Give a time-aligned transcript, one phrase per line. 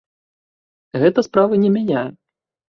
[1.03, 2.09] Гэта справы не мяняе.